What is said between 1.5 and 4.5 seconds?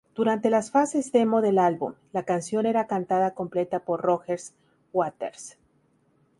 álbum, la canción era cantada completa por Roger